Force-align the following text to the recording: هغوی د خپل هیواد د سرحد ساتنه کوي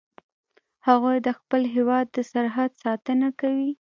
هغوی 0.87 1.17
د 1.25 1.29
خپل 1.39 1.61
هیواد 1.75 2.05
د 2.11 2.17
سرحد 2.31 2.71
ساتنه 2.83 3.27
کوي 3.39 3.71